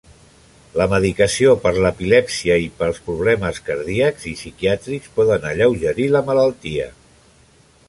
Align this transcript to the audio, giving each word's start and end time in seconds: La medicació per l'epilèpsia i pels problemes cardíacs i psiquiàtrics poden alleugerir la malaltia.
La 0.79 0.85
medicació 0.93 1.51
per 1.65 1.73
l'epilèpsia 1.85 2.57
i 2.63 2.71
pels 2.79 3.03
problemes 3.11 3.61
cardíacs 3.69 4.27
i 4.33 4.35
psiquiàtrics 4.41 5.15
poden 5.21 5.49
alleugerir 5.53 6.11
la 6.17 6.27
malaltia. 6.33 6.91